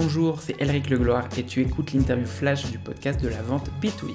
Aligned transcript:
Bonjour, 0.00 0.40
c'est 0.40 0.54
Elric 0.62 0.90
Legloire 0.90 1.28
et 1.36 1.44
tu 1.44 1.60
écoutes 1.60 1.92
l'interview 1.92 2.24
flash 2.24 2.70
du 2.70 2.78
podcast 2.78 3.20
de 3.20 3.26
la 3.26 3.42
vente 3.42 3.68
B2B. 3.82 4.14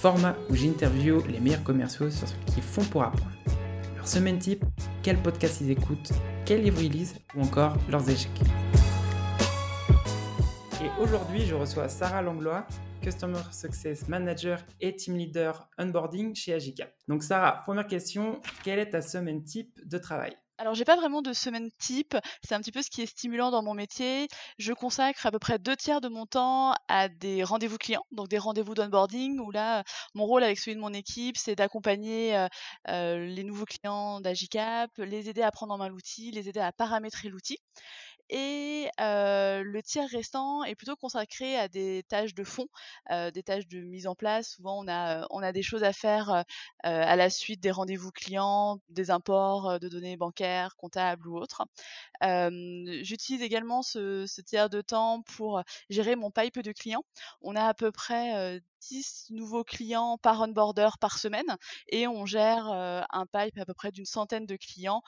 Format 0.00 0.34
où 0.48 0.54
j'interview 0.54 1.22
les 1.28 1.38
meilleurs 1.38 1.62
commerciaux 1.62 2.10
sur 2.10 2.26
ce 2.26 2.34
qu'ils 2.46 2.62
font 2.62 2.82
pour 2.84 3.02
apprendre. 3.02 3.30
Leur 3.94 4.08
semaine 4.08 4.38
type, 4.38 4.64
quel 5.02 5.18
podcast 5.18 5.60
ils 5.60 5.70
écoutent, 5.70 6.12
quel 6.46 6.62
livre 6.62 6.80
ils 6.80 6.90
lisent 6.90 7.14
ou 7.34 7.42
encore 7.42 7.76
leurs 7.90 8.08
échecs. 8.08 8.40
Et 10.82 10.88
aujourd'hui, 10.98 11.42
je 11.44 11.54
reçois 11.54 11.90
Sarah 11.90 12.22
Langlois, 12.22 12.66
Customer 13.02 13.42
Success 13.52 14.08
Manager 14.08 14.64
et 14.80 14.96
Team 14.96 15.18
Leader 15.18 15.68
Onboarding 15.78 16.34
chez 16.34 16.54
Agicap. 16.54 16.90
Donc 17.06 17.22
Sarah, 17.22 17.60
première 17.64 17.86
question, 17.86 18.40
quelle 18.64 18.78
est 18.78 18.88
ta 18.88 19.02
semaine 19.02 19.44
type 19.44 19.78
de 19.86 19.98
travail? 19.98 20.34
Alors, 20.58 20.74
j'ai 20.74 20.84
pas 20.84 20.96
vraiment 20.96 21.20
de 21.20 21.32
semaine 21.34 21.70
type. 21.78 22.16
C'est 22.42 22.54
un 22.54 22.60
petit 22.60 22.72
peu 22.72 22.80
ce 22.80 22.88
qui 22.90 23.02
est 23.02 23.06
stimulant 23.06 23.50
dans 23.50 23.62
mon 23.62 23.74
métier. 23.74 24.26
Je 24.58 24.72
consacre 24.72 25.26
à 25.26 25.30
peu 25.30 25.38
près 25.38 25.58
deux 25.58 25.76
tiers 25.76 26.00
de 26.00 26.08
mon 26.08 26.24
temps 26.24 26.74
à 26.88 27.08
des 27.08 27.44
rendez-vous 27.44 27.76
clients, 27.76 28.04
donc 28.10 28.28
des 28.28 28.38
rendez-vous 28.38 28.74
d'onboarding, 28.74 29.38
où 29.40 29.50
là, 29.50 29.84
mon 30.14 30.24
rôle 30.24 30.42
avec 30.44 30.58
celui 30.58 30.74
de 30.76 30.80
mon 30.80 30.94
équipe, 30.94 31.36
c'est 31.36 31.56
d'accompagner 31.56 32.36
euh, 32.36 32.48
euh, 32.88 33.26
les 33.26 33.44
nouveaux 33.44 33.66
clients 33.66 34.20
d'Agicap, 34.20 34.90
les 34.96 35.28
aider 35.28 35.42
à 35.42 35.50
prendre 35.50 35.74
en 35.74 35.78
main 35.78 35.88
l'outil, 35.88 36.30
les 36.30 36.48
aider 36.48 36.60
à 36.60 36.72
paramétrer 36.72 37.28
l'outil. 37.28 37.58
Et 38.28 38.88
le 38.98 39.80
tiers 39.82 40.08
restant 40.08 40.64
est 40.64 40.74
plutôt 40.74 40.96
consacré 40.96 41.56
à 41.56 41.68
des 41.68 42.02
tâches 42.08 42.34
de 42.34 42.42
fond, 42.42 42.66
des 43.08 43.42
tâches 43.44 43.68
de 43.68 43.78
mise 43.80 44.06
en 44.08 44.16
place. 44.16 44.54
Souvent, 44.56 44.82
on 44.82 44.88
a, 44.88 45.26
on 45.30 45.42
a 45.42 45.52
des 45.52 45.62
choses 45.62 45.84
à 45.84 45.92
faire 45.92 46.44
à 46.82 47.16
la 47.16 47.30
suite 47.30 47.60
des 47.60 47.70
rendez-vous 47.70 48.10
clients, 48.10 48.80
des 48.88 49.10
imports 49.10 49.78
de 49.78 49.88
données 49.88 50.16
bancaires, 50.16 50.45
comptables 50.76 51.28
ou 51.28 51.38
autres. 51.38 51.64
J'utilise 52.22 53.42
également 53.42 53.82
ce, 53.82 54.26
ce, 54.26 54.40
tiers 54.40 54.70
de 54.70 54.80
temps 54.80 55.22
pour 55.22 55.62
gérer 55.90 56.16
mon 56.16 56.30
pipe 56.30 56.60
de 56.60 56.72
clients. 56.72 57.04
On 57.42 57.56
a 57.56 57.64
à 57.64 57.74
peu 57.74 57.92
près 57.92 58.60
10 58.88 59.26
nouveaux 59.30 59.64
clients 59.64 60.18
par 60.18 60.40
onboarder 60.40 60.88
par 61.00 61.18
semaine 61.18 61.56
et 61.88 62.06
on 62.06 62.26
gère 62.26 62.66
un 62.68 63.26
pipe 63.26 63.58
à 63.58 63.64
peu 63.64 63.74
près 63.74 63.92
d'une 63.92 64.06
centaine 64.06 64.46
de 64.46 64.56
clients 64.56 65.02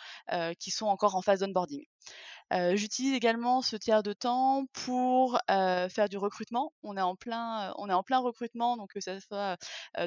qui 0.58 0.70
sont 0.70 0.86
encore 0.86 1.16
en 1.16 1.22
phase 1.22 1.40
d'onboarding. 1.40 1.84
J'utilise 2.50 3.14
également 3.14 3.62
ce 3.62 3.76
tiers 3.76 4.02
de 4.02 4.12
temps 4.12 4.64
pour 4.72 5.38
faire 5.48 6.08
du 6.08 6.16
recrutement. 6.16 6.72
On 6.82 6.96
est 6.96 7.02
en 7.02 7.16
plein, 7.16 7.72
on 7.76 7.88
est 7.88 7.94
en 7.94 8.02
plein 8.02 8.18
recrutement, 8.18 8.76
donc 8.76 8.92
que 8.94 9.00
ce 9.00 9.20
soit 9.20 9.56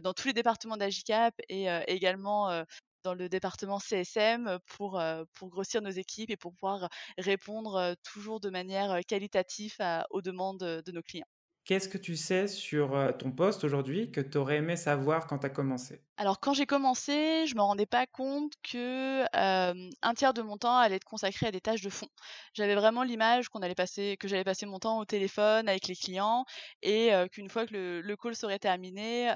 dans 0.04 0.14
tous 0.14 0.28
les 0.28 0.34
départements 0.34 0.78
d'Agicap 0.78 1.34
et 1.50 1.68
également 1.88 2.64
dans 3.04 3.14
le 3.14 3.30
département 3.30 3.80
CSM 3.80 4.60
pour, 4.78 5.02
pour 5.34 5.50
grossir 5.50 5.82
nos 5.82 5.90
équipes 5.90 6.30
et 6.30 6.38
pour 6.38 6.54
pouvoir 6.54 6.90
répondre 7.18 7.96
toujours 8.04 8.40
de 8.40 8.50
manière 8.50 9.00
qualitative 9.08 9.78
aux 10.10 10.22
demandes 10.22 10.60
de 10.60 10.92
nos 10.92 11.02
clients. 11.02 11.28
Qu'est-ce 11.64 11.88
que 11.88 12.00
tu 12.00 12.16
sais 12.16 12.48
sur 12.48 13.16
ton 13.20 13.32
poste 13.32 13.64
aujourd'hui 13.64 14.12
que 14.12 14.20
tu 14.20 14.38
aurais 14.40 14.58
aimé 14.58 14.76
savoir 14.76 15.28
quand 15.28 15.38
tu 15.38 15.46
as 15.46 15.50
commencé? 15.52 16.02
Alors 16.18 16.40
quand 16.40 16.54
j'ai 16.54 16.66
commencé, 16.66 17.46
je 17.46 17.56
me 17.56 17.62
rendais 17.62 17.86
pas 17.86 18.08
compte 18.08 18.54
que 18.64 19.24
un 19.34 20.14
tiers 20.16 20.34
de 20.34 20.42
mon 20.42 20.58
temps 20.58 20.78
allait 20.78 20.96
être 20.96 21.04
consacré 21.04 21.48
à 21.48 21.52
des 21.52 21.62
tâches 21.62 21.82
de 21.82 21.90
fond. 21.92 22.08
J'avais 22.56 22.74
vraiment 22.74 23.04
l'image 23.04 23.50
qu'on 23.50 23.62
allait 23.62 23.76
passer, 23.76 24.18
que 24.20 24.28
j'allais 24.28 24.44
passer 24.44 24.66
mon 24.66 24.80
temps 24.80 24.98
au 24.98 25.06
téléphone 25.06 25.70
avec 25.70 25.88
les 25.88 25.96
clients 25.96 26.46
et 26.82 27.12
qu'une 27.32 27.50
fois 27.50 27.68
que 27.68 27.74
le, 27.74 28.02
le, 28.02 28.16
call 28.16 28.36
serait 28.36 28.60
terminé, 28.60 29.32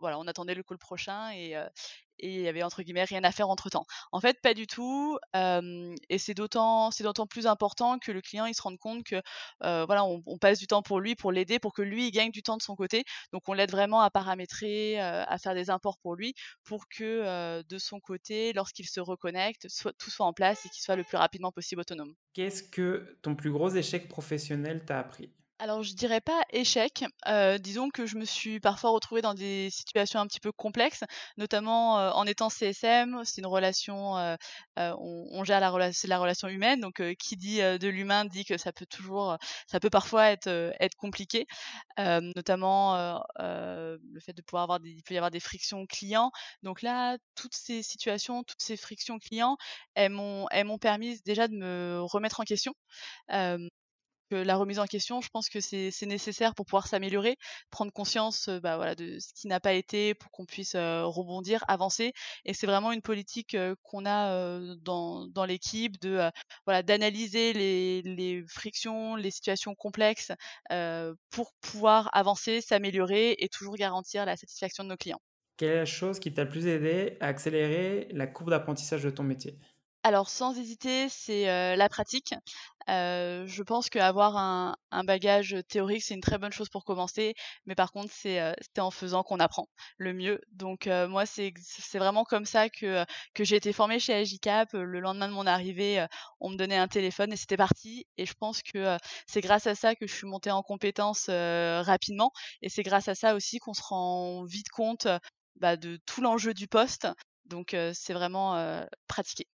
voilà, 0.00 0.18
on 0.18 0.26
attendait 0.26 0.54
le 0.54 0.64
call 0.64 0.78
prochain 0.78 1.30
et, 1.30 1.54
et 2.18 2.34
il 2.34 2.40
y 2.40 2.48
avait 2.48 2.62
entre 2.62 2.82
guillemets 2.82 3.04
rien 3.04 3.24
à 3.24 3.32
faire 3.32 3.48
entre 3.48 3.70
temps. 3.70 3.86
En 4.12 4.20
fait, 4.20 4.40
pas 4.40 4.54
du 4.54 4.66
tout. 4.66 5.18
et 5.34 6.18
c'est 6.18 6.34
d'autant, 6.34 6.90
plus 7.28 7.46
important 7.46 7.98
que 7.98 8.12
le 8.12 8.20
client 8.20 8.46
il 8.46 8.54
se 8.54 8.62
rende 8.62 8.78
compte 8.78 9.04
que 9.04 9.22
voilà, 9.60 10.04
on, 10.04 10.38
passe 10.38 10.58
du 10.58 10.66
temps 10.66 10.82
pour 10.82 11.00
lui, 11.00 11.16
pour 11.16 11.32
l'aider, 11.32 11.58
pour 11.58 11.72
que 11.72 11.82
lui 11.82 12.08
il 12.08 12.10
gagne 12.10 12.30
du 12.30 12.42
temps 12.42 12.56
de 12.56 12.62
son 12.62 12.76
côté. 12.76 13.04
Donc 13.32 13.48
on 13.48 13.52
l'aide 13.52 13.70
vraiment 13.70 14.00
à 14.00 14.10
paramétrer, 14.10 15.00
à 15.00 15.38
faire 15.38 15.54
des 15.54 15.70
imports 15.70 15.98
pour 15.98 16.14
lui, 16.14 16.34
pour 16.64 16.88
que 16.88 17.62
de 17.62 17.78
son 17.78 18.00
côté, 18.00 18.52
lorsqu'il 18.52 18.86
se 18.86 19.00
reconnecte, 19.00 19.68
soit, 19.68 19.92
tout 19.98 20.10
soit 20.10 20.26
en 20.26 20.32
place 20.32 20.64
et 20.66 20.68
qu'il 20.68 20.82
soit 20.82 20.96
le 20.96 21.04
plus 21.04 21.16
rapidement 21.16 21.52
possible 21.52 21.80
autonome. 21.80 22.14
Qu'est-ce 22.34 22.62
que 22.62 23.18
ton 23.22 23.34
plus 23.34 23.50
gros 23.50 23.70
échec 23.70 24.08
professionnel 24.08 24.84
t'a 24.84 25.00
appris? 25.00 25.32
Alors 25.60 25.82
je 25.82 25.94
dirais 25.94 26.20
pas 26.20 26.42
échec, 26.50 27.04
disons 27.60 27.90
que 27.90 28.06
je 28.06 28.16
me 28.16 28.24
suis 28.24 28.60
parfois 28.60 28.90
retrouvée 28.90 29.22
dans 29.22 29.34
des 29.34 29.70
situations 29.70 30.20
un 30.20 30.26
petit 30.26 30.40
peu 30.40 30.52
complexes, 30.52 31.02
notamment, 31.36 31.94
en 32.16 32.24
étant 32.26 32.48
CSM. 32.48 33.22
C'est 33.24 33.40
une 33.40 33.46
relation, 33.46 34.14
on 34.76 35.44
gère 35.44 35.60
la 35.60 35.92
c'est 35.92 36.06
la 36.08 36.18
relation 36.18 36.48
humaine, 36.48 36.80
donc 36.80 37.02
qui 37.18 37.36
dit, 37.36 37.58
de 37.58 37.88
l'humain 37.88 38.24
dit 38.24 38.44
que 38.44 38.56
ça 38.56 38.72
peut 38.72 38.86
toujours, 38.86 39.36
ça 39.66 39.80
peut 39.80 39.90
parfois 39.90 40.30
être, 40.30 40.48
être 40.80 40.94
compliqué, 40.96 41.46
notamment, 41.98 43.18
le 43.38 44.20
fait 44.20 44.32
de 44.34 44.42
pouvoir 44.42 44.62
avoir 44.64 44.80
des 44.80 44.90
il 44.90 45.02
peut 45.02 45.14
y 45.14 45.18
avoir 45.18 45.30
des 45.30 45.40
frictions 45.40 45.86
clients. 45.86 46.30
Donc 46.62 46.82
là, 46.82 47.18
toutes 47.34 47.54
ces 47.54 47.82
situations, 47.82 48.44
toutes 48.44 48.62
ces 48.62 48.76
frictions 48.76 49.18
clients, 49.18 49.56
elles 49.94 50.12
m'ont 50.12 50.46
elles 50.50 50.66
m'ont 50.66 50.78
permis 50.78 51.20
déjà 51.24 51.48
de 51.48 51.54
me 51.54 52.00
remettre 52.02 52.40
en 52.40 52.44
question, 52.44 52.74
la 54.30 54.56
remise 54.56 54.78
en 54.78 54.86
question, 54.86 55.20
je 55.20 55.28
pense 55.28 55.48
que 55.48 55.60
c'est 55.60 56.06
nécessaire 56.06 56.54
pour 56.54 56.66
pouvoir 56.66 56.86
s'améliorer, 56.86 57.36
prendre 57.70 57.92
conscience 57.92 58.48
bah, 58.48 58.76
voilà, 58.76 58.94
de 58.94 59.18
ce 59.18 59.32
qui 59.34 59.46
n'a 59.48 59.60
pas 59.60 59.72
été 59.72 60.14
pour 60.14 60.30
qu'on 60.30 60.44
puisse 60.44 60.74
rebondir, 60.74 61.64
avancer. 61.68 62.12
Et 62.44 62.54
c'est 62.54 62.66
vraiment 62.66 62.92
une 62.92 63.02
politique 63.02 63.56
qu'on 63.82 64.06
a 64.06 64.58
dans, 64.76 65.26
dans 65.26 65.44
l'équipe 65.44 66.00
de 66.00 66.30
voilà 66.66 66.82
d'analyser 66.82 67.52
les, 67.52 68.02
les, 68.02 68.44
frictions, 68.48 69.16
les 69.16 69.30
situations 69.30 69.74
complexes 69.74 70.32
pour 71.30 71.52
pouvoir 71.60 72.10
avancer, 72.12 72.60
s'améliorer 72.60 73.36
et 73.38 73.48
toujours 73.48 73.76
garantir 73.76 74.24
la 74.26 74.36
satisfaction 74.36 74.84
de 74.84 74.90
nos 74.90 74.96
clients. 74.96 75.20
Quelle 75.56 75.70
est 75.70 75.76
la 75.76 75.84
chose 75.84 76.20
qui 76.20 76.32
t'a 76.32 76.44
le 76.44 76.50
plus 76.50 76.66
aidé 76.68 77.16
à 77.20 77.26
accélérer 77.26 78.08
la 78.12 78.26
courbe 78.26 78.50
d'apprentissage 78.50 79.02
de 79.02 79.10
ton 79.10 79.24
métier? 79.24 79.58
Alors 80.08 80.30
sans 80.30 80.58
hésiter, 80.58 81.08
c'est, 81.10 81.76
la 81.76 81.88
pratique. 81.88 82.34
je 82.88 83.62
pense 83.62 83.90
qu'avoir 83.90 84.36
un 84.36 84.76
un 84.90 85.04
bagage, 85.04 85.54
théorique, 85.68 86.02
c'est 86.02 86.14
une 86.14 86.22
très 86.22 86.38
bonne 86.38 86.52
chose 86.52 86.70
pour 86.70 86.84
commencer, 86.84 87.34
mais 87.66 87.74
par 87.74 87.92
contre 87.92 88.10
c'est, 88.12 88.54
c'est 88.74 88.80
en 88.80 88.90
faisant 88.90 89.22
qu'on 89.22 89.38
apprend 89.38 89.68
le 89.98 90.14
mieux. 90.14 90.40
Donc 90.52 90.86
moi 90.86 91.26
c'est 91.26 91.52
vraiment 91.94 92.24
comme 92.24 92.46
ça 92.46 92.70
que, 92.70 93.04
que 93.34 93.44
j'ai 93.44 93.56
été 93.56 93.72
formée 93.74 93.98
chez 94.00 94.14
Agicap. 94.14 94.72
Le 94.72 95.00
lendemain 95.00 95.28
de 95.28 95.34
mon 95.34 95.46
arrivée, 95.46 96.06
on 96.40 96.48
me 96.50 96.56
donnait 96.56 96.78
un 96.78 96.88
téléphone 96.88 97.32
et 97.32 97.36
c'était 97.36 97.58
parti 97.58 98.06
et 98.16 98.24
je 98.26 98.34
pense 98.34 98.62
que, 98.62 98.96
c'est 99.26 99.42
grâce 99.42 99.66
à 99.66 99.74
ça 99.74 99.94
que 99.94 100.06
je 100.06 100.14
suis 100.14 100.26
montée 100.26 100.50
en 100.50 100.62
compétences, 100.62 101.28
rapidement 101.28 102.32
et 102.62 102.68
c'est 102.70 102.82
grâce 102.82 103.08
à 103.08 103.14
ça 103.14 103.34
aussi 103.34 103.58
qu'on 103.58 103.74
se 103.74 103.82
rend 103.82 104.44
vite 104.44 104.70
compte, 104.70 105.06
bah, 105.56 105.76
de 105.76 105.98
tout 106.06 106.22
l'enjeu 106.22 106.54
du 106.54 106.66
poste. 106.68 107.08
Donc 107.44 107.76
c'est 107.92 108.14
vraiment, 108.14 108.86
pratiquer. 109.06 109.46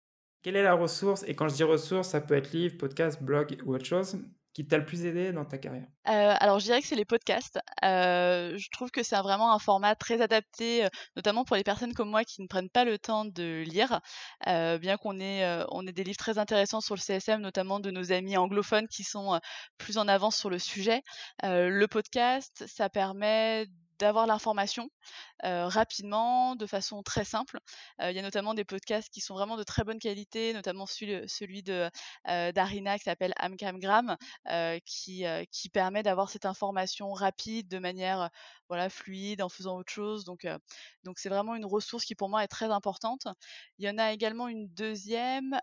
Quelle 0.44 0.58
est 0.58 0.64
la 0.64 0.74
ressource, 0.74 1.24
et 1.26 1.36
quand 1.36 1.48
je 1.48 1.56
dis 1.56 1.64
ressource, 1.64 2.10
ça 2.10 2.20
peut 2.20 2.36
être 2.36 2.52
livre, 2.52 2.78
podcast, 2.78 3.24
blog 3.24 3.58
ou 3.66 3.74
autre 3.74 3.86
chose, 3.86 4.18
qui 4.54 4.68
t'a 4.68 4.78
le 4.78 4.84
plus 4.84 5.06
aidé 5.06 5.32
dans 5.32 5.46
ta 5.46 5.58
carrière? 5.58 5.88
Euh, 6.10 6.36
Alors 6.38 6.60
je 6.60 6.66
dirais 6.66 6.82
que 6.82 6.88
c'est 6.88 6.98
les 6.98 7.06
podcasts. 7.06 7.60
Euh, 7.84 8.58
je 8.58 8.70
trouve 8.72 8.92
que 8.92 9.04
c'est 9.04 9.16
vraiment 9.16 9.54
un 9.54 9.60
format 9.60 9.96
très 9.96 10.22
adapté, 10.22 10.84
euh, 10.84 10.90
notamment 11.16 11.46
pour 11.46 11.56
les 11.56 11.64
personnes 11.64 11.94
comme 11.94 12.10
moi 12.10 12.26
qui 12.26 12.42
ne 12.42 12.48
prennent 12.48 12.70
pas 12.70 12.84
le 12.84 13.00
temps 13.00 13.24
de 13.24 13.64
lire, 13.64 14.02
bien 14.46 14.98
qu'on 14.98 15.22
ait, 15.22 15.64
on 15.70 15.88
ait 15.88 15.94
des 15.94 16.04
livres 16.04 16.18
très 16.18 16.38
intéressants 16.38 16.82
sur 16.82 16.96
le 16.96 17.00
CSM, 17.00 17.40
notamment 17.40 17.80
de 17.80 17.90
nos 17.90 18.12
amis 18.12 18.36
anglophones 18.36 18.90
qui 18.90 19.04
sont 19.06 19.40
plus 19.78 19.98
en 19.98 20.10
avance 20.10 20.36
sur 20.36 20.50
le 20.50 20.60
sujet. 20.60 21.02
le 21.42 21.86
podcast, 21.86 22.66
ça 22.68 22.90
permet 22.90 23.68
d'avoir 24.04 24.28
l'information 24.28 24.90
rapidement, 25.44 26.56
de 26.56 26.66
façon 26.66 27.04
très 27.04 27.26
simple. 27.26 27.60
Il 28.00 28.12
y 28.12 28.20
a 28.20 28.22
notamment 28.22 28.54
des 28.54 28.64
podcasts 28.64 29.10
qui 29.10 29.20
sont 29.22 29.34
vraiment 29.34 29.58
de 29.58 29.64
très 29.64 29.84
bonne 29.84 30.00
qualité, 30.00 30.54
notamment 30.54 30.86
celui, 30.86 31.64
de 31.64 31.90
d'Arina 32.26 32.98
qui 32.98 33.04
s'appelle 33.04 33.34
Amcamgram, 33.38 34.18
qui, 34.86 35.26
qui 35.52 35.70
permet 35.70 36.04
d'avoir 36.04 36.30
cette 36.30 36.46
information 36.46 37.12
rapide 37.14 37.68
de 37.68 37.80
manière 37.80 38.30
voilà, 38.70 38.90
fluide 38.90 39.42
en 39.42 39.50
faisant 39.50 39.78
autre 39.78 39.92
chose. 39.92 40.24
Donc, 40.24 40.48
donc 41.04 41.20
c'est 41.20 41.30
vraiment 41.30 41.56
une 41.56 41.66
ressource 41.66 42.06
qui 42.06 42.16
pour 42.16 42.30
moi 42.30 42.44
est 42.44 42.48
très 42.48 42.72
importante. 42.72 43.28
Il 43.80 43.86
y 43.86 43.90
en 43.90 43.98
a 43.98 44.12
également 44.14 44.48
une 44.48 44.68
deuxième 44.70 45.60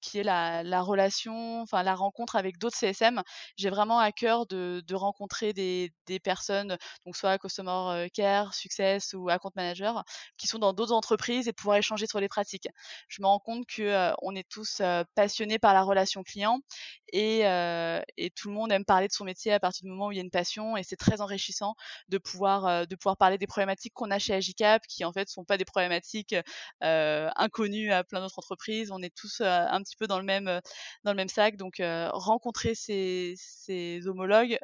qui 0.00 0.18
est 0.18 0.22
la, 0.24 0.62
la 0.62 0.80
relation, 0.82 1.62
enfin 1.62 1.82
la 1.82 1.94
rencontre 1.94 2.36
avec 2.36 2.58
d'autres 2.58 2.76
CSM. 2.76 3.22
J'ai 3.56 3.70
vraiment 3.70 3.98
à 3.98 4.12
cœur 4.12 4.46
de, 4.46 4.82
de 4.86 4.94
rencontrer 4.94 5.52
des, 5.52 5.92
des 6.06 6.20
personnes 6.20 6.76
donc 7.06 7.16
soit 7.16 7.38
Customer 7.38 8.08
Care, 8.12 8.52
Success 8.52 9.14
ou 9.14 9.28
Account 9.30 9.52
Manager, 9.54 10.04
qui 10.36 10.48
sont 10.48 10.58
dans 10.58 10.72
d'autres 10.72 10.92
entreprises 10.92 11.48
et 11.48 11.52
pouvoir 11.52 11.78
échanger 11.78 12.06
sur 12.06 12.20
les 12.20 12.28
pratiques. 12.28 12.68
Je 13.08 13.22
me 13.22 13.26
rends 13.26 13.38
compte 13.38 13.66
que 13.66 14.12
on 14.22 14.34
est 14.34 14.48
tous 14.48 14.82
passionnés 15.14 15.58
par 15.58 15.72
la 15.72 15.82
relation 15.82 16.22
client 16.24 16.60
et, 17.12 17.40
et, 18.16 18.30
tout 18.34 18.48
le 18.48 18.54
monde 18.54 18.72
aime 18.72 18.84
parler 18.84 19.06
de 19.06 19.12
son 19.12 19.24
métier 19.24 19.52
à 19.52 19.60
partir 19.60 19.84
du 19.84 19.90
moment 19.90 20.08
où 20.08 20.12
il 20.12 20.16
y 20.16 20.18
a 20.18 20.22
une 20.22 20.30
passion 20.30 20.76
et 20.76 20.82
c'est 20.82 20.96
très 20.96 21.20
enrichissant 21.20 21.76
de 22.08 22.18
pouvoir, 22.18 22.86
de 22.86 22.94
pouvoir 22.96 23.16
parler 23.16 23.38
des 23.38 23.46
problématiques 23.46 23.94
qu'on 23.94 24.10
a 24.10 24.18
chez 24.18 24.34
Agicap 24.34 24.82
qui 24.88 25.04
en 25.04 25.12
fait 25.12 25.28
sont 25.28 25.44
pas 25.44 25.56
des 25.56 25.64
problématiques 25.64 26.34
inconnues 26.80 27.92
à 27.92 28.02
plein 28.04 28.20
d'autres 28.20 28.38
entreprises. 28.38 28.90
On 28.90 29.02
est 29.02 29.14
tous 29.14 29.40
un 29.40 29.80
petit 29.82 29.96
peu 29.96 30.06
dans 30.08 30.18
le 30.18 30.24
même, 30.24 30.60
dans 31.04 31.12
le 31.12 31.16
même 31.16 31.28
sac. 31.28 31.56
Donc 31.56 31.80
rencontrer 31.80 32.74
ces, 32.74 33.34
ces 33.36 34.06
homologues, 34.08 34.58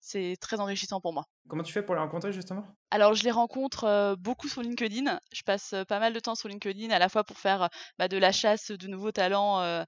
c'est 0.00 0.36
très 0.40 0.60
enrichissant 0.60 1.00
pour 1.00 1.12
moi. 1.12 1.24
Comment 1.48 1.62
tu 1.62 1.72
fais 1.72 1.82
pour 1.82 1.94
les 1.94 2.00
rencontrer 2.00 2.32
justement? 2.32 2.64
Alors 2.90 3.14
je 3.14 3.24
les 3.24 3.30
rencontre 3.30 4.16
beaucoup 4.18 4.48
sur 4.48 4.62
LinkedIn. 4.62 5.18
Je 5.32 5.42
passe 5.42 5.74
pas 5.88 5.98
mal 5.98 6.12
de 6.12 6.20
temps 6.20 6.34
sur 6.34 6.48
LinkedIn, 6.48 6.90
à 6.90 6.98
la 6.98 7.08
fois 7.08 7.24
pour 7.24 7.38
faire 7.38 7.68
bah, 7.98 8.08
de 8.08 8.16
la 8.18 8.32
chasse 8.32 8.70
de 8.70 8.86
nouveaux 8.86 9.12
talents 9.12 9.84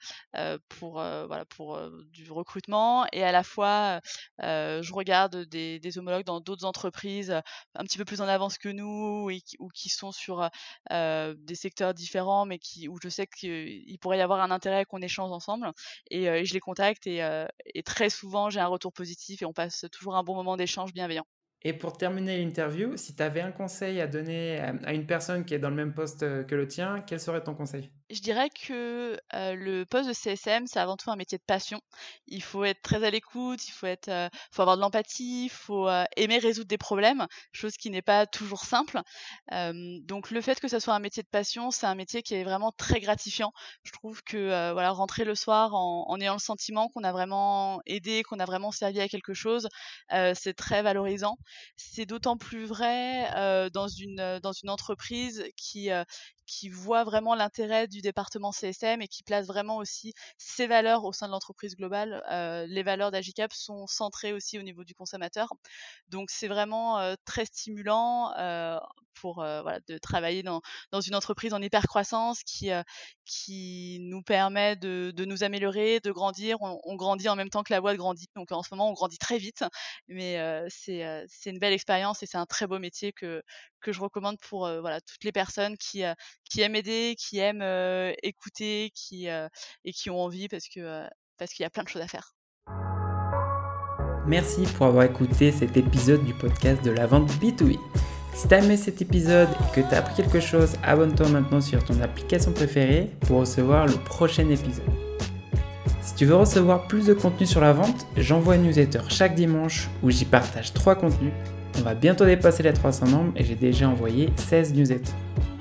pour 0.69 0.93
voilà 0.93 1.45
pour 1.45 1.79
du 2.13 2.31
recrutement, 2.31 3.07
et 3.13 3.23
à 3.23 3.33
la 3.33 3.43
fois 3.43 4.01
je 4.41 4.93
regarde 4.93 5.45
des, 5.45 5.99
homologues 5.99 6.25
dans 6.25 6.41
d'autres 6.41 6.65
entreprises 6.65 7.31
un 7.75 7.85
petit 7.85 7.99
peu 7.99 8.05
plus 8.05 8.21
en 8.21 8.29
avance 8.29 8.59
que 8.59 8.69
nous 8.69 9.31
ou 9.59 9.69
qui 9.69 9.89
sont 9.89 10.13
sur 10.13 10.49
des 10.91 11.55
secteurs 11.55 11.95
différents, 11.95 12.47
mais 12.47 12.59
qui 12.59 12.89
où 12.89 12.97
je 13.03 13.09
sais 13.09 13.27
qu'il 13.27 13.99
pourrait 14.01 14.19
y 14.19 14.23
avoir 14.23 14.41
un 14.41 14.51
intérêt 14.51 14.85
qu'on 14.85 15.03
échange 15.03 15.33
ensemble. 15.33 15.73
Et, 16.11 16.45
je 16.45 16.55
les 16.55 16.61
contacte 16.61 17.07
et, 17.07 17.21
et 17.75 17.83
très 17.83 18.11
souvent 18.11 18.51
j'ai 18.51 18.61
un 18.61 18.67
retour 18.67 18.93
positif 18.93 19.43
et 19.43 19.45
on 19.45 19.53
passe 19.53 19.85
toujours 19.93 20.17
un 20.17 20.23
bon 20.23 20.35
moment 20.35 20.57
d'échange 20.57 20.93
bienveillant. 20.93 21.27
Et 21.63 21.73
pour 21.75 21.99
terminer 21.99 22.43
l'interview, 22.43 22.97
si 22.97 23.15
tu 23.15 23.23
avais 23.23 23.43
un 23.43 23.53
conseil 23.53 24.01
à 24.01 24.07
donner 24.07 24.61
à 24.61 24.95
une 24.95 25.07
personne 25.07 25.45
qui 25.45 25.55
est 25.55 25.59
dans 25.59 25.69
le 25.71 25.77
même 25.77 25.93
poste 25.93 26.21
que 26.21 26.55
le 26.55 26.67
tien, 26.67 27.05
quel 27.07 27.21
serait 27.21 27.43
ton 27.43 27.55
conseil? 27.55 27.91
Je 28.09 28.21
dirais 28.21 28.49
que 28.51 29.17
le 29.33 29.85
poste 29.85 30.09
de 30.09 30.15
CSM, 30.15 30.67
c'est 30.67 30.81
avant 30.81 30.97
tout 30.97 31.11
un 31.11 31.17
métier 31.17 31.39
de 31.39 31.45
passion. 31.47 31.81
Il 32.27 32.43
faut 32.43 32.65
être 32.65 32.83
très 32.83 33.05
à 33.05 33.11
l'écoute, 33.11 33.69
il 33.69 33.73
faut 33.73 33.87
être, 33.87 34.11
faut 34.51 34.63
avoir 34.63 34.77
de 34.77 34.83
l'empathie, 34.83 35.45
il 35.45 35.51
faut 35.51 35.89
aimer 36.17 36.39
résoudre 36.39 36.67
des 36.67 36.79
problèmes, 36.79 37.27
chose 37.53 37.77
qui 37.77 37.91
n'est 37.91 38.03
pas 38.03 38.27
toujours 38.27 38.65
simple. 38.65 39.01
donc 39.53 40.31
le 40.31 40.41
fait 40.41 40.59
que 40.61 40.67
ça 40.67 40.81
soit 40.81 40.95
un 40.95 40.99
métier 40.99 41.23
de 41.23 41.29
passion, 41.29 41.71
c'est 41.71 41.87
un 41.87 41.95
métier 41.95 42.23
qui 42.23 42.35
est 42.35 42.43
vraiment 42.43 42.73
très 42.73 43.01
gratifiant. 43.01 43.53
Je 43.85 43.93
trouve 43.93 44.23
que 44.25 44.73
voilà, 44.73 44.91
rentrer 44.91 45.25
le 45.25 45.35
soir 45.35 45.75
en 45.75 46.19
ayant 46.21 46.35
le 46.35 46.41
sentiment 46.41 46.89
qu'on 46.89 47.05
a 47.05 47.13
vraiment 47.13 47.81
aidé, 47.87 48.23
qu'on 48.23 48.39
a 48.39 48.47
vraiment 48.47 48.73
servi 48.73 49.01
à 49.01 49.09
quelque 49.09 49.35
chose, 49.35 49.69
c'est 50.35 50.55
très 50.55 50.83
valorisant. 50.83 51.37
C'est 51.77 52.07
d'autant 52.07 52.37
plus 52.37 52.65
vrai 52.65 53.31
dans 53.73 53.89
une 53.89 54.21
entreprise 54.69 55.45
qui 55.57 55.91
voit 56.69 57.05
vraiment 57.05 57.35
l'intérêt 57.35 57.89
du 57.89 58.01
département 58.01 58.53
CSM 58.53 59.03
et 59.03 59.09
qui 59.09 59.23
place 59.23 59.47
vraiment 59.47 59.77
aussi 59.77 60.15
ses 60.39 60.67
valeurs 60.67 61.05
au 61.05 61.13
sein 61.13 61.27
de 61.27 61.33
l'entreprise 61.33 61.77
globale. 61.77 62.23
Les 62.69 62.83
valeurs 62.83 63.11
d'Agicap 63.11 63.53
sont 63.53 63.87
centrées 63.87 64.33
aussi 64.33 64.59
au 64.59 64.63
niveau 64.63 64.85
du 64.85 64.95
consommateur. 64.95 65.53
Donc 66.09 66.31
c'est 66.31 66.49
vraiment 66.49 67.15
très 67.25 67.45
stimulant 67.45 68.33
pour 69.15 69.37
voilà, 69.37 69.81
de 69.89 69.99
travailler 69.99 70.43
dans, 70.43 70.61
dans, 70.93 71.01
une 71.01 71.15
entreprise 71.15 71.55
en 71.55 71.63
hyper 71.63 71.87
croissance 71.87 72.43
qui, 72.43 72.71
qui 73.25 73.99
nous 74.01 74.23
permet 74.23 74.77
de, 74.77 75.13
de, 75.15 75.25
nous 75.25 75.45
améliorer, 75.45 76.01
de 76.01 76.11
grandir. 76.13 76.59
On, 76.61 76.97
grandit 76.97 77.29
en 77.29 77.37
même 77.37 77.51
temps 77.51 77.63
que 77.63 77.73
la 77.73 77.81
boîte 77.81 77.97
grandit. 77.97 78.27
Donc 78.37 78.53
en 78.53 78.63
ce 78.63 78.69
moment, 78.73 78.91
on 78.91 78.93
grandit 78.93 79.19
très 79.19 79.39
vite. 79.39 79.65
Mais 80.09 80.39
c'est 80.69 81.21
une 81.47 81.59
belle 81.59 81.73
expérience 81.73 82.23
et 82.23 82.27
c'est 82.27 82.39
un 82.39 82.47
très 82.47 82.67
beau 82.67 82.79
métier 82.79 83.13
que, 83.13 83.43
que 83.81 83.93
je 83.93 84.01
recommande 84.01 84.39
pour 84.41 84.69
voilà, 84.81 85.01
toutes 85.01 85.25
les 85.25 85.33
personnes 85.33 85.77
qui, 85.77 86.03
qui 86.45 86.61
aiment 86.61 86.77
aider, 86.77 87.17
qui 87.19 87.39
aiment 87.39 87.65
écouter 88.23 88.91
qui, 88.95 89.27
et 89.27 89.93
qui 89.93 90.11
ont 90.11 90.21
envie 90.21 90.49
parce 90.49 90.67
qu'il 90.69 90.83
y 90.83 91.65
a 91.65 91.71
plein 91.71 91.85
de 91.85 91.89
choses 91.89 92.03
à 92.03 92.09
faire. 92.09 92.35
Merci 94.27 94.63
pour 94.77 94.87
avoir 94.87 95.05
écouté 95.05 95.51
cet 95.51 95.77
épisode 95.77 96.25
du 96.25 96.35
podcast 96.35 96.85
de 96.85 96.91
la 96.91 97.07
vente 97.07 97.31
B2B. 97.41 97.79
Si 98.35 98.49
t'as 98.49 98.59
aimé 98.59 98.77
cet 98.77 99.03
épisode 99.03 99.49
et 99.49 99.75
que 99.75 99.81
t'as 99.87 99.99
appris 99.99 100.15
quelque 100.15 100.41
chose, 100.41 100.73
abonne-toi 100.83 101.29
maintenant 101.29 101.61
sur 101.61 101.85
ton 101.85 102.01
application 102.01 102.53
préférée 102.53 103.11
pour 103.21 103.41
recevoir 103.41 103.87
le 103.87 103.95
prochain 103.95 104.49
épisode. 104.49 104.85
Si 106.01 106.15
tu 106.15 106.25
veux 106.25 106.37
recevoir 106.37 106.87
plus 106.87 107.07
de 107.07 107.15
contenu 107.15 107.47
sur 107.47 107.61
la 107.61 107.73
vente, 107.73 108.07
j'envoie 108.17 108.57
une 108.57 108.63
newsletter 108.63 109.01
chaque 109.09 109.35
dimanche 109.35 109.89
où 110.03 110.11
j'y 110.11 110.25
partage 110.25 110.73
3 110.73 110.95
contenus. 110.95 111.33
On 111.79 111.83
va 111.83 111.95
bientôt 111.95 112.25
dépasser 112.25 112.63
les 112.63 112.73
300 112.73 113.09
membres 113.09 113.33
et 113.37 113.45
j'ai 113.45 113.55
déjà 113.55 113.89
envoyé 113.89 114.31
16 114.37 114.75
newsletters. 114.75 115.13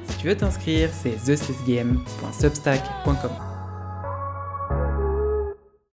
Si 0.08 0.18
tu 0.18 0.28
veux 0.28 0.36
t'inscrire, 0.36 0.90
c'est 0.92 1.16
thesesgame.substack.com. 1.24 3.49